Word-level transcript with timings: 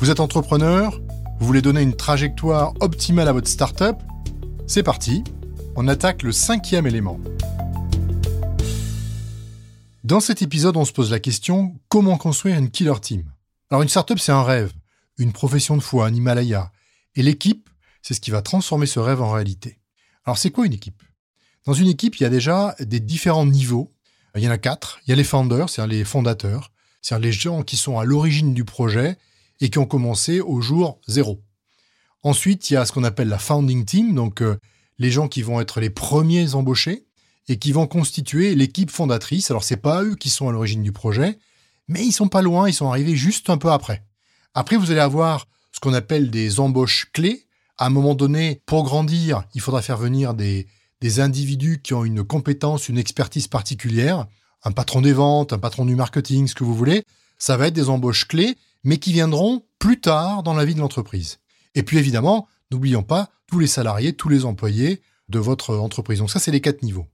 Vous 0.00 0.08
êtes 0.08 0.20
entrepreneur 0.20 0.98
Vous 1.40 1.46
voulez 1.46 1.60
donner 1.60 1.82
une 1.82 1.94
trajectoire 1.94 2.72
optimale 2.80 3.28
à 3.28 3.34
votre 3.34 3.48
startup 3.48 3.96
C'est 4.66 4.82
parti, 4.82 5.22
on 5.76 5.88
attaque 5.88 6.22
le 6.22 6.32
cinquième 6.32 6.86
élément. 6.86 7.20
Dans 10.02 10.20
cet 10.20 10.40
épisode, 10.40 10.78
on 10.78 10.86
se 10.86 10.92
pose 10.92 11.10
la 11.10 11.20
question 11.20 11.78
comment 11.90 12.16
construire 12.16 12.56
une 12.56 12.70
killer 12.70 12.98
team? 13.02 13.30
Alors 13.68 13.82
une 13.82 13.90
startup, 13.90 14.18
c'est 14.18 14.32
un 14.32 14.42
rêve, 14.42 14.72
une 15.18 15.34
profession 15.34 15.76
de 15.76 15.82
foi, 15.82 16.06
un 16.06 16.14
Himalaya. 16.14 16.72
Et 17.14 17.22
l'équipe, 17.22 17.68
c'est 18.00 18.14
ce 18.14 18.22
qui 18.22 18.30
va 18.30 18.40
transformer 18.40 18.86
ce 18.86 19.00
rêve 19.00 19.20
en 19.20 19.30
réalité. 19.30 19.80
Alors 20.24 20.38
c'est 20.38 20.50
quoi 20.50 20.64
une 20.64 20.72
équipe? 20.72 21.02
Dans 21.66 21.74
une 21.74 21.88
équipe, 21.88 22.16
il 22.16 22.22
y 22.22 22.26
a 22.26 22.30
déjà 22.30 22.74
des 22.80 23.00
différents 23.00 23.44
niveaux. 23.44 23.92
Il 24.34 24.42
y 24.42 24.48
en 24.48 24.50
a 24.50 24.56
quatre. 24.56 24.98
Il 25.06 25.10
y 25.10 25.12
a 25.12 25.16
les 25.16 25.24
founders, 25.24 25.68
c'est-à-dire 25.68 25.98
les 25.98 26.04
fondateurs, 26.04 26.72
c'est-à-dire 27.02 27.26
les 27.26 27.32
gens 27.32 27.62
qui 27.62 27.76
sont 27.76 27.98
à 27.98 28.04
l'origine 28.04 28.54
du 28.54 28.64
projet 28.64 29.18
et 29.60 29.70
qui 29.70 29.78
ont 29.78 29.86
commencé 29.86 30.40
au 30.40 30.60
jour 30.60 31.00
zéro. 31.06 31.42
Ensuite, 32.22 32.70
il 32.70 32.74
y 32.74 32.76
a 32.76 32.84
ce 32.84 32.92
qu'on 32.92 33.04
appelle 33.04 33.28
la 33.28 33.38
founding 33.38 33.84
team, 33.84 34.14
donc 34.14 34.42
euh, 34.42 34.58
les 34.98 35.10
gens 35.10 35.28
qui 35.28 35.42
vont 35.42 35.60
être 35.60 35.80
les 35.80 35.90
premiers 35.90 36.54
embauchés 36.54 37.06
et 37.48 37.58
qui 37.58 37.72
vont 37.72 37.86
constituer 37.86 38.54
l'équipe 38.54 38.90
fondatrice. 38.90 39.50
Alors 39.50 39.64
c'est 39.64 39.76
pas 39.78 40.02
eux 40.02 40.14
qui 40.14 40.28
sont 40.28 40.48
à 40.48 40.52
l'origine 40.52 40.82
du 40.82 40.92
projet, 40.92 41.38
mais 41.88 42.04
ils 42.04 42.12
sont 42.12 42.28
pas 42.28 42.42
loin, 42.42 42.68
ils 42.68 42.74
sont 42.74 42.90
arrivés 42.90 43.16
juste 43.16 43.50
un 43.50 43.58
peu 43.58 43.70
après. 43.70 44.04
Après, 44.54 44.76
vous 44.76 44.90
allez 44.90 45.00
avoir 45.00 45.46
ce 45.72 45.80
qu'on 45.80 45.94
appelle 45.94 46.30
des 46.30 46.60
embauches 46.60 47.10
clés. 47.12 47.46
À 47.78 47.86
un 47.86 47.90
moment 47.90 48.14
donné, 48.14 48.60
pour 48.66 48.84
grandir, 48.84 49.44
il 49.54 49.60
faudra 49.60 49.80
faire 49.80 49.96
venir 49.96 50.34
des, 50.34 50.66
des 51.00 51.20
individus 51.20 51.80
qui 51.82 51.94
ont 51.94 52.04
une 52.04 52.24
compétence, 52.24 52.88
une 52.88 52.98
expertise 52.98 53.48
particulière, 53.48 54.26
un 54.64 54.72
patron 54.72 55.00
des 55.00 55.14
ventes, 55.14 55.52
un 55.52 55.58
patron 55.58 55.86
du 55.86 55.94
marketing, 55.94 56.46
ce 56.46 56.54
que 56.54 56.64
vous 56.64 56.74
voulez. 56.74 57.04
Ça 57.38 57.56
va 57.56 57.68
être 57.68 57.74
des 57.74 57.88
embauches 57.88 58.28
clés 58.28 58.56
mais 58.84 58.98
qui 58.98 59.12
viendront 59.12 59.64
plus 59.78 60.00
tard 60.00 60.42
dans 60.42 60.54
la 60.54 60.64
vie 60.64 60.74
de 60.74 60.80
l'entreprise. 60.80 61.38
Et 61.74 61.82
puis 61.82 61.98
évidemment, 61.98 62.48
n'oublions 62.70 63.02
pas 63.02 63.30
tous 63.46 63.58
les 63.58 63.66
salariés, 63.66 64.12
tous 64.12 64.28
les 64.28 64.44
employés 64.44 65.02
de 65.28 65.38
votre 65.38 65.76
entreprise. 65.76 66.18
Donc 66.18 66.30
ça, 66.30 66.38
c'est 66.38 66.50
les 66.50 66.60
quatre 66.60 66.82
niveaux. 66.82 67.06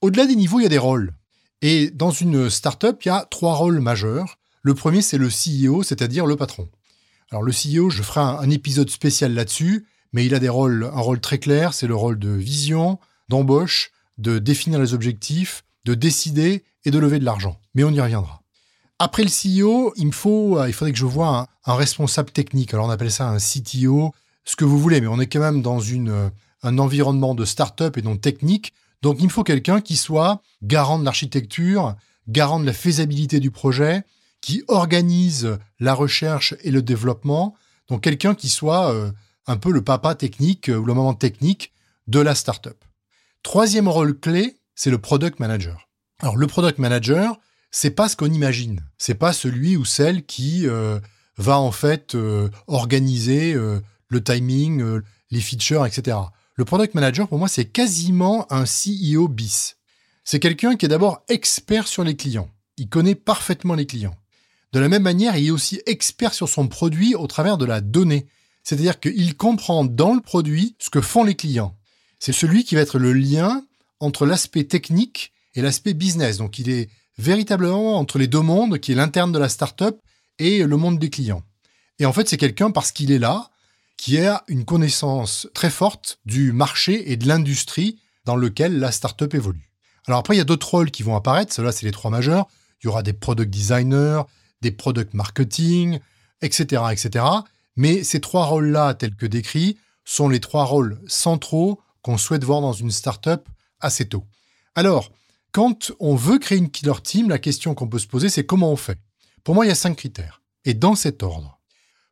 Au-delà 0.00 0.26
des 0.26 0.36
niveaux, 0.36 0.60
il 0.60 0.64
y 0.64 0.66
a 0.66 0.70
des 0.70 0.78
rôles. 0.78 1.12
Et 1.60 1.90
dans 1.90 2.10
une 2.10 2.50
startup, 2.50 3.02
il 3.04 3.08
y 3.08 3.10
a 3.10 3.26
trois 3.30 3.54
rôles 3.54 3.80
majeurs. 3.80 4.38
Le 4.62 4.74
premier, 4.74 5.02
c'est 5.02 5.18
le 5.18 5.28
CEO, 5.28 5.82
c'est-à-dire 5.82 6.26
le 6.26 6.36
patron. 6.36 6.68
Alors 7.30 7.42
le 7.42 7.52
CEO, 7.52 7.90
je 7.90 8.02
ferai 8.02 8.20
un, 8.20 8.50
épisode 8.50 8.88
spécial 8.90 9.34
là-dessus, 9.34 9.86
mais 10.12 10.24
il 10.24 10.34
a 10.34 10.38
des 10.38 10.48
rôles, 10.48 10.84
un 10.84 11.00
rôle 11.00 11.20
très 11.20 11.38
clair, 11.38 11.74
c'est 11.74 11.86
le 11.86 11.94
rôle 11.94 12.18
de 12.18 12.30
vision, 12.30 12.98
d'embauche, 13.28 13.90
de 14.16 14.38
définir 14.38 14.80
les 14.80 14.94
objectifs, 14.94 15.64
de 15.84 15.94
décider 15.94 16.64
et 16.84 16.90
de 16.90 16.98
lever 16.98 17.18
de 17.18 17.24
l'argent. 17.24 17.60
Mais 17.74 17.84
on 17.84 17.90
y 17.90 18.00
reviendra. 18.00 18.42
Après 18.98 19.22
le 19.22 19.28
CEO, 19.28 19.92
il 19.96 20.08
me 20.08 20.12
faut, 20.12 20.58
euh, 20.58 20.68
il 20.68 20.72
faudrait 20.72 20.92
que 20.92 20.98
je 20.98 21.04
vois 21.04 21.48
un, 21.64 21.74
responsable 21.74 22.30
technique. 22.30 22.74
Alors 22.74 22.86
on 22.86 22.90
appelle 22.90 23.12
ça 23.12 23.28
un 23.28 23.38
CTO, 23.38 24.12
ce 24.44 24.56
que 24.56 24.64
vous 24.64 24.78
voulez, 24.78 25.00
mais 25.00 25.06
on 25.06 25.20
est 25.20 25.28
quand 25.28 25.40
même 25.40 25.62
dans 25.62 25.80
une, 25.80 26.08
euh, 26.08 26.30
un 26.62 26.78
environnement 26.78 27.34
de 27.34 27.44
start-up 27.44 27.96
et 27.96 28.02
non 28.02 28.16
technique. 28.16 28.72
Donc 29.02 29.18
il 29.20 29.24
me 29.24 29.30
faut 29.30 29.44
quelqu'un 29.44 29.80
qui 29.80 29.96
soit 29.96 30.42
garant 30.62 30.98
de 30.98 31.04
l'architecture, 31.04 31.94
garant 32.26 32.58
de 32.58 32.66
la 32.66 32.72
faisabilité 32.72 33.38
du 33.38 33.52
projet, 33.52 34.02
qui 34.40 34.64
organise 34.66 35.58
la 35.78 35.94
recherche 35.94 36.54
et 36.62 36.70
le 36.70 36.82
développement. 36.82 37.54
Donc 37.88 38.02
quelqu'un 38.02 38.34
qui 38.34 38.48
soit 38.48 38.92
euh, 38.92 39.12
un 39.46 39.56
peu 39.56 39.70
le 39.70 39.82
papa 39.82 40.16
technique 40.16 40.68
ou 40.68 40.84
le 40.84 40.94
moment 40.94 41.14
technique 41.14 41.72
de 42.08 42.18
la 42.18 42.34
start-up. 42.34 42.84
Troisième 43.44 43.86
rôle 43.86 44.18
clé, 44.18 44.56
c'est 44.74 44.90
le 44.90 44.98
product 44.98 45.38
manager. 45.38 45.88
Alors 46.20 46.36
le 46.36 46.46
product 46.48 46.78
manager, 46.78 47.38
c'est 47.70 47.90
pas 47.90 48.08
ce 48.08 48.16
qu'on 48.16 48.32
imagine. 48.32 48.80
C'est 48.96 49.14
pas 49.14 49.32
celui 49.32 49.76
ou 49.76 49.84
celle 49.84 50.24
qui 50.24 50.66
euh, 50.66 50.98
va 51.36 51.58
en 51.58 51.72
fait 51.72 52.14
euh, 52.14 52.48
organiser 52.66 53.54
euh, 53.54 53.80
le 54.08 54.22
timing, 54.22 55.00
les 55.30 55.40
features, 55.40 55.84
etc. 55.84 56.16
Le 56.54 56.64
product 56.64 56.94
manager, 56.94 57.28
pour 57.28 57.38
moi, 57.38 57.48
c'est 57.48 57.66
quasiment 57.66 58.50
un 58.52 58.64
CEO 58.64 59.28
bis. 59.28 59.76
C'est 60.24 60.40
quelqu'un 60.40 60.76
qui 60.76 60.86
est 60.86 60.88
d'abord 60.88 61.22
expert 61.28 61.86
sur 61.86 62.04
les 62.04 62.16
clients. 62.16 62.50
Il 62.78 62.88
connaît 62.88 63.14
parfaitement 63.14 63.74
les 63.74 63.86
clients. 63.86 64.16
De 64.72 64.80
la 64.80 64.88
même 64.88 65.02
manière, 65.02 65.36
il 65.36 65.46
est 65.46 65.50
aussi 65.50 65.80
expert 65.86 66.34
sur 66.34 66.48
son 66.48 66.68
produit 66.68 67.14
au 67.14 67.26
travers 67.26 67.58
de 67.58 67.64
la 67.64 67.80
donnée. 67.80 68.26
C'est-à-dire 68.62 69.00
qu'il 69.00 69.36
comprend 69.36 69.84
dans 69.84 70.14
le 70.14 70.20
produit 70.20 70.74
ce 70.78 70.90
que 70.90 71.00
font 71.00 71.24
les 71.24 71.34
clients. 71.34 71.76
C'est 72.18 72.32
celui 72.32 72.64
qui 72.64 72.74
va 72.74 72.82
être 72.82 72.98
le 72.98 73.12
lien 73.12 73.64
entre 74.00 74.26
l'aspect 74.26 74.64
technique 74.64 75.32
et 75.54 75.62
l'aspect 75.62 75.94
business. 75.94 76.38
Donc 76.38 76.58
il 76.58 76.68
est 76.68 76.90
véritablement 77.18 77.98
entre 77.98 78.18
les 78.18 78.26
deux 78.26 78.40
mondes, 78.40 78.78
qui 78.78 78.92
est 78.92 78.94
l'interne 78.94 79.32
de 79.32 79.38
la 79.38 79.48
startup 79.48 80.00
et 80.38 80.64
le 80.64 80.76
monde 80.76 80.98
des 80.98 81.10
clients. 81.10 81.42
Et 81.98 82.06
en 82.06 82.12
fait, 82.12 82.28
c'est 82.28 82.36
quelqu'un, 82.36 82.70
parce 82.70 82.92
qu'il 82.92 83.10
est 83.10 83.18
là, 83.18 83.50
qui 83.96 84.18
a 84.18 84.44
une 84.46 84.64
connaissance 84.64 85.48
très 85.54 85.70
forte 85.70 86.20
du 86.24 86.52
marché 86.52 87.10
et 87.10 87.16
de 87.16 87.26
l'industrie 87.26 87.98
dans 88.24 88.36
lequel 88.36 88.78
la 88.78 88.92
startup 88.92 89.34
évolue. 89.34 89.68
Alors 90.06 90.20
après, 90.20 90.34
il 90.34 90.38
y 90.38 90.40
a 90.40 90.44
d'autres 90.44 90.70
rôles 90.70 90.90
qui 90.90 91.02
vont 91.02 91.16
apparaître. 91.16 91.52
Cela, 91.52 91.72
c'est 91.72 91.84
les 91.84 91.92
trois 91.92 92.10
majeurs. 92.10 92.46
Il 92.80 92.86
y 92.86 92.88
aura 92.88 93.02
des 93.02 93.12
product 93.12 93.50
designers, 93.50 94.22
des 94.62 94.70
product 94.70 95.12
marketing, 95.14 95.98
etc., 96.40 96.82
etc. 96.92 97.24
Mais 97.76 98.04
ces 98.04 98.20
trois 98.20 98.46
rôles-là, 98.46 98.94
tels 98.94 99.16
que 99.16 99.26
décrits, 99.26 99.76
sont 100.04 100.28
les 100.28 100.40
trois 100.40 100.64
rôles 100.64 101.00
centraux 101.06 101.80
qu'on 102.02 102.16
souhaite 102.16 102.44
voir 102.44 102.60
dans 102.60 102.72
une 102.72 102.90
startup 102.90 103.48
assez 103.80 104.08
tôt. 104.08 104.24
Alors, 104.74 105.10
quand 105.52 105.92
on 106.00 106.14
veut 106.14 106.38
créer 106.38 106.58
une 106.58 106.70
killer 106.70 107.00
team, 107.02 107.28
la 107.28 107.38
question 107.38 107.74
qu'on 107.74 107.88
peut 107.88 107.98
se 107.98 108.06
poser, 108.06 108.28
c'est 108.28 108.44
comment 108.44 108.70
on 108.70 108.76
fait. 108.76 108.98
Pour 109.44 109.54
moi, 109.54 109.64
il 109.64 109.68
y 109.68 109.72
a 109.72 109.76
cinq 109.76 109.96
critères. 109.96 110.42
Et 110.64 110.74
dans 110.74 110.94
cet 110.94 111.22
ordre. 111.22 111.60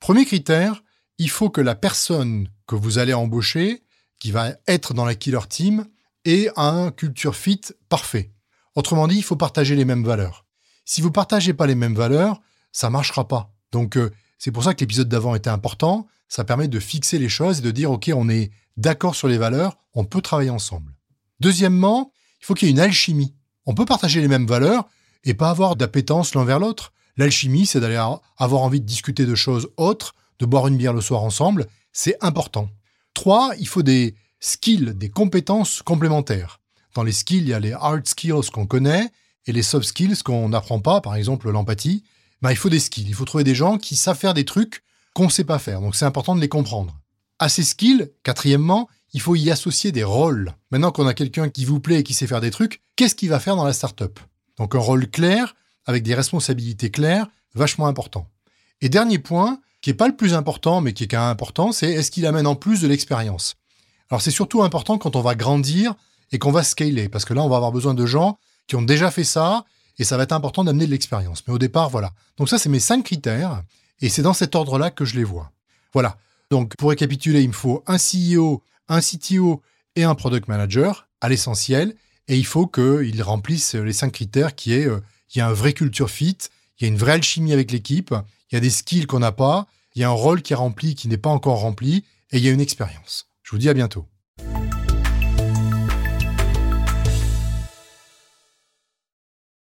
Premier 0.00 0.24
critère, 0.24 0.82
il 1.18 1.28
faut 1.28 1.50
que 1.50 1.60
la 1.60 1.74
personne 1.74 2.48
que 2.66 2.74
vous 2.74 2.98
allez 2.98 3.12
embaucher, 3.12 3.82
qui 4.20 4.30
va 4.30 4.52
être 4.66 4.94
dans 4.94 5.04
la 5.04 5.14
killer 5.14 5.46
team, 5.48 5.86
ait 6.24 6.50
un 6.56 6.90
culture 6.90 7.36
fit 7.36 7.60
parfait. 7.88 8.32
Autrement 8.74 9.08
dit, 9.08 9.16
il 9.16 9.24
faut 9.24 9.36
partager 9.36 9.74
les 9.74 9.84
mêmes 9.84 10.04
valeurs. 10.04 10.46
Si 10.84 11.00
vous 11.00 11.10
partagez 11.10 11.52
pas 11.52 11.66
les 11.66 11.74
mêmes 11.74 11.94
valeurs, 11.94 12.40
ça 12.72 12.90
marchera 12.90 13.26
pas. 13.26 13.54
Donc, 13.72 13.96
euh, 13.96 14.10
c'est 14.38 14.52
pour 14.52 14.64
ça 14.64 14.74
que 14.74 14.80
l'épisode 14.80 15.08
d'avant 15.08 15.34
était 15.34 15.50
important. 15.50 16.06
Ça 16.28 16.44
permet 16.44 16.68
de 16.68 16.78
fixer 16.78 17.18
les 17.18 17.28
choses 17.28 17.58
et 17.58 17.62
de 17.62 17.70
dire, 17.70 17.90
OK, 17.90 18.10
on 18.14 18.28
est 18.28 18.52
d'accord 18.76 19.14
sur 19.14 19.28
les 19.28 19.38
valeurs, 19.38 19.78
on 19.94 20.04
peut 20.04 20.22
travailler 20.22 20.50
ensemble. 20.50 20.94
Deuxièmement, 21.40 22.12
il 22.40 22.46
faut 22.46 22.54
qu'il 22.54 22.68
y 22.68 22.70
ait 22.70 22.74
une 22.74 22.80
alchimie. 22.80 23.34
On 23.66 23.74
peut 23.74 23.84
partager 23.84 24.20
les 24.20 24.28
mêmes 24.28 24.46
valeurs 24.46 24.88
et 25.24 25.34
pas 25.34 25.50
avoir 25.50 25.76
d'appétence 25.76 26.34
l'un 26.34 26.44
vers 26.44 26.58
l'autre. 26.58 26.92
L'alchimie, 27.16 27.66
c'est 27.66 27.80
d'aller 27.80 28.00
avoir 28.36 28.62
envie 28.62 28.80
de 28.80 28.86
discuter 28.86 29.26
de 29.26 29.34
choses 29.34 29.68
autres, 29.76 30.14
de 30.38 30.46
boire 30.46 30.68
une 30.68 30.76
bière 30.76 30.92
le 30.92 31.00
soir 31.00 31.22
ensemble. 31.22 31.66
C'est 31.92 32.16
important. 32.20 32.70
Trois, 33.14 33.52
il 33.58 33.66
faut 33.66 33.82
des 33.82 34.14
skills, 34.40 34.94
des 34.94 35.10
compétences 35.10 35.82
complémentaires. 35.82 36.60
Dans 36.94 37.02
les 37.02 37.12
skills, 37.12 37.42
il 37.42 37.48
y 37.48 37.52
a 37.52 37.60
les 37.60 37.72
hard 37.72 38.06
skills 38.06 38.50
qu'on 38.52 38.66
connaît 38.66 39.10
et 39.46 39.52
les 39.52 39.62
soft 39.62 39.86
skills 39.86 40.22
qu'on 40.22 40.48
n'apprend 40.48 40.80
pas, 40.80 41.00
par 41.00 41.16
exemple 41.16 41.50
l'empathie. 41.50 42.04
Ben, 42.40 42.50
il 42.50 42.56
faut 42.56 42.68
des 42.68 42.78
skills. 42.78 43.06
Il 43.08 43.14
faut 43.14 43.24
trouver 43.24 43.44
des 43.44 43.54
gens 43.54 43.78
qui 43.78 43.96
savent 43.96 44.18
faire 44.18 44.34
des 44.34 44.44
trucs 44.44 44.84
qu'on 45.14 45.24
ne 45.24 45.30
sait 45.30 45.44
pas 45.44 45.58
faire. 45.58 45.80
Donc 45.80 45.96
c'est 45.96 46.04
important 46.04 46.36
de 46.36 46.40
les 46.40 46.48
comprendre. 46.48 46.96
À 47.38 47.48
ces 47.48 47.64
skills, 47.64 48.10
quatrièmement, 48.22 48.88
il 49.12 49.20
faut 49.20 49.36
y 49.36 49.50
associer 49.50 49.92
des 49.92 50.04
rôles. 50.04 50.52
Maintenant 50.70 50.92
qu'on 50.92 51.06
a 51.06 51.14
quelqu'un 51.14 51.48
qui 51.48 51.64
vous 51.64 51.80
plaît 51.80 52.00
et 52.00 52.02
qui 52.02 52.14
sait 52.14 52.26
faire 52.26 52.40
des 52.40 52.50
trucs, 52.50 52.82
qu'est-ce 52.96 53.14
qu'il 53.14 53.30
va 53.30 53.40
faire 53.40 53.56
dans 53.56 53.64
la 53.64 53.72
startup? 53.72 54.20
Donc 54.56 54.74
un 54.74 54.80
rôle 54.80 55.08
clair, 55.08 55.54
avec 55.86 56.02
des 56.02 56.14
responsabilités 56.14 56.90
claires, 56.90 57.26
vachement 57.54 57.86
important. 57.86 58.28
Et 58.80 58.88
dernier 58.88 59.18
point, 59.18 59.60
qui 59.80 59.90
n'est 59.90 59.94
pas 59.94 60.08
le 60.08 60.16
plus 60.16 60.34
important, 60.34 60.80
mais 60.80 60.92
qui 60.92 61.04
est 61.04 61.08
quand 61.08 61.20
même 61.20 61.30
important, 61.30 61.72
c'est 61.72 61.90
est-ce 61.90 62.10
qu'il 62.10 62.26
amène 62.26 62.46
en 62.46 62.56
plus 62.56 62.80
de 62.80 62.88
l'expérience? 62.88 63.56
Alors 64.10 64.22
c'est 64.22 64.30
surtout 64.30 64.62
important 64.62 64.98
quand 64.98 65.16
on 65.16 65.20
va 65.20 65.34
grandir 65.34 65.94
et 66.32 66.38
qu'on 66.38 66.52
va 66.52 66.62
scaler, 66.62 67.08
parce 67.08 67.24
que 67.24 67.34
là, 67.34 67.42
on 67.42 67.48
va 67.48 67.56
avoir 67.56 67.72
besoin 67.72 67.94
de 67.94 68.06
gens 68.06 68.38
qui 68.66 68.76
ont 68.76 68.82
déjà 68.82 69.10
fait 69.10 69.24
ça, 69.24 69.64
et 69.98 70.04
ça 70.04 70.16
va 70.16 70.24
être 70.24 70.32
important 70.32 70.62
d'amener 70.62 70.86
de 70.86 70.90
l'expérience. 70.90 71.42
Mais 71.46 71.54
au 71.54 71.58
départ, 71.58 71.88
voilà. 71.88 72.12
Donc 72.36 72.48
ça, 72.48 72.58
c'est 72.58 72.68
mes 72.68 72.80
cinq 72.80 73.04
critères, 73.04 73.62
et 74.00 74.08
c'est 74.08 74.22
dans 74.22 74.34
cet 74.34 74.54
ordre-là 74.54 74.90
que 74.90 75.04
je 75.04 75.16
les 75.16 75.24
vois. 75.24 75.52
Voilà. 75.92 76.18
Donc 76.50 76.76
pour 76.76 76.90
récapituler, 76.90 77.42
il 77.42 77.48
me 77.48 77.54
faut 77.54 77.82
un 77.86 77.96
CEO 77.96 78.62
un 78.88 79.00
CTO 79.00 79.62
et 79.96 80.04
un 80.04 80.14
product 80.14 80.48
manager 80.48 81.08
à 81.20 81.28
l'essentiel. 81.28 81.94
Et 82.28 82.36
il 82.36 82.46
faut 82.46 82.66
qu'ils 82.66 83.22
remplissent 83.22 83.74
les 83.74 83.92
cinq 83.92 84.12
critères 84.12 84.54
qui 84.54 84.74
est, 84.74 84.86
euh, 84.86 85.00
il 85.34 85.38
y 85.38 85.40
a 85.40 85.48
un 85.48 85.52
vrai 85.52 85.72
culture 85.72 86.10
fit, 86.10 86.36
il 86.78 86.84
y 86.84 86.84
a 86.84 86.88
une 86.88 86.98
vraie 86.98 87.12
alchimie 87.12 87.52
avec 87.52 87.70
l'équipe, 87.70 88.14
il 88.50 88.54
y 88.54 88.58
a 88.58 88.60
des 88.60 88.70
skills 88.70 89.06
qu'on 89.06 89.18
n'a 89.18 89.32
pas, 89.32 89.66
il 89.94 90.02
y 90.02 90.04
a 90.04 90.08
un 90.08 90.12
rôle 90.12 90.42
qui 90.42 90.52
est 90.52 90.56
rempli 90.56 90.94
qui 90.94 91.08
n'est 91.08 91.16
pas 91.16 91.30
encore 91.30 91.60
rempli, 91.60 92.04
et 92.30 92.38
il 92.38 92.44
y 92.44 92.48
a 92.48 92.52
une 92.52 92.60
expérience. 92.60 93.28
Je 93.42 93.50
vous 93.50 93.58
dis 93.58 93.68
à 93.68 93.74
bientôt. 93.74 94.06